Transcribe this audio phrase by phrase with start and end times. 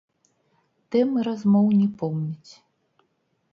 [0.95, 2.53] Тэмы размоў не помніць.